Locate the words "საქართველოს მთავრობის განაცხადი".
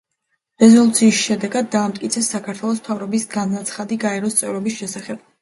2.37-4.01